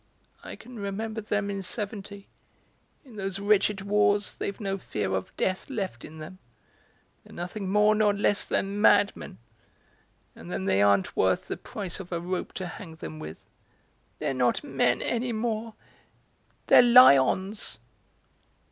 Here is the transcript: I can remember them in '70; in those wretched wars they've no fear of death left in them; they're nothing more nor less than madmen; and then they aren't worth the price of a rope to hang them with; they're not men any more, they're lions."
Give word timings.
I 0.43 0.55
can 0.55 0.79
remember 0.79 1.21
them 1.21 1.51
in 1.51 1.61
'70; 1.61 2.27
in 3.05 3.17
those 3.17 3.37
wretched 3.37 3.81
wars 3.81 4.33
they've 4.33 4.59
no 4.59 4.79
fear 4.79 5.13
of 5.13 5.31
death 5.37 5.69
left 5.69 6.03
in 6.03 6.17
them; 6.17 6.39
they're 7.23 7.35
nothing 7.35 7.69
more 7.69 7.93
nor 7.93 8.11
less 8.11 8.43
than 8.43 8.81
madmen; 8.81 9.37
and 10.35 10.51
then 10.51 10.65
they 10.65 10.81
aren't 10.81 11.15
worth 11.15 11.47
the 11.47 11.55
price 11.55 11.99
of 11.99 12.11
a 12.11 12.19
rope 12.19 12.51
to 12.53 12.65
hang 12.65 12.95
them 12.95 13.19
with; 13.19 13.37
they're 14.17 14.33
not 14.33 14.63
men 14.63 15.03
any 15.03 15.31
more, 15.33 15.75
they're 16.65 16.81
lions." 16.81 17.77